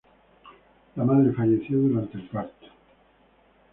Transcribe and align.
La 0.95 1.03
madre 1.03 1.31
falleció 1.31 1.77
durante 1.77 2.17
el 2.17 2.23
parto. 2.27 2.65